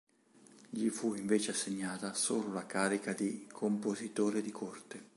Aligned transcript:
Gli 0.67 0.89
fu 0.89 1.13
invece 1.13 1.51
assegnata 1.51 2.15
solo 2.15 2.51
la 2.51 2.65
carica 2.65 3.13
di 3.13 3.45
"compositore 3.51 4.41
di 4.41 4.49
corte". 4.49 5.09